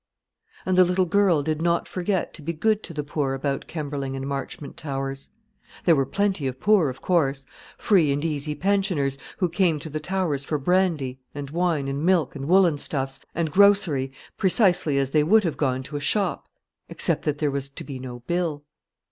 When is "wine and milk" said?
11.51-12.35